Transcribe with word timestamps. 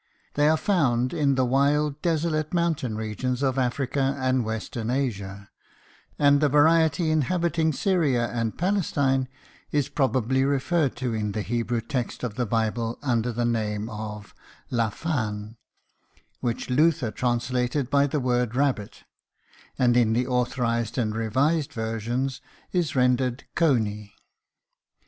They 0.33 0.49
are 0.49 0.57
found 0.57 1.13
in 1.13 1.35
the 1.35 1.45
wild, 1.45 2.01
desolate 2.01 2.55
mountain 2.55 2.95
regions 2.95 3.43
of 3.43 3.59
Africa 3.59 4.15
and 4.19 4.43
western 4.43 4.89
Asia, 4.89 5.51
and 6.17 6.41
the 6.41 6.49
variety 6.49 7.11
inhabiting 7.11 7.71
Syria 7.71 8.27
and 8.29 8.57
Palestine 8.57 9.27
is 9.71 9.89
probably 9.89 10.43
referred 10.43 10.95
to 10.95 11.13
in 11.13 11.33
the 11.33 11.43
Hebrew 11.43 11.81
text 11.81 12.23
of 12.23 12.33
the 12.33 12.47
Bible 12.47 12.97
under 13.03 13.31
the 13.31 13.45
name 13.45 13.91
of 13.91 14.33
"laphan," 14.71 15.57
which 16.39 16.71
Luther 16.71 17.11
translated 17.11 17.91
by 17.91 18.07
the 18.07 18.19
word, 18.19 18.55
"rabbit," 18.55 19.03
and 19.77 19.95
in 19.95 20.13
the 20.13 20.25
authorized 20.25 20.97
and 20.97 21.13
revised 21.15 21.73
versions 21.73 22.41
is 22.71 22.95
rendered 22.95 23.43
"cony." 23.53 24.15